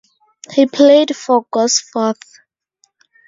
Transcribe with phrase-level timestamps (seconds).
[0.51, 2.39] He played for Gosforth.